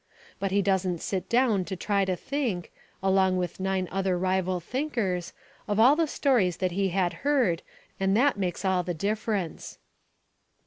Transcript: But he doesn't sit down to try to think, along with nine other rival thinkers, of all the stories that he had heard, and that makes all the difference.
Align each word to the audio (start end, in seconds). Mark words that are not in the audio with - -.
But 0.39 0.49
he 0.49 0.63
doesn't 0.63 0.97
sit 0.99 1.29
down 1.29 1.63
to 1.65 1.75
try 1.75 2.05
to 2.05 2.15
think, 2.15 2.71
along 3.03 3.37
with 3.37 3.59
nine 3.59 3.87
other 3.91 4.17
rival 4.17 4.59
thinkers, 4.59 5.31
of 5.67 5.79
all 5.79 5.95
the 5.95 6.07
stories 6.07 6.57
that 6.57 6.71
he 6.71 6.89
had 6.89 7.13
heard, 7.21 7.61
and 7.99 8.17
that 8.17 8.35
makes 8.35 8.65
all 8.65 8.81
the 8.81 8.95
difference. 8.95 9.77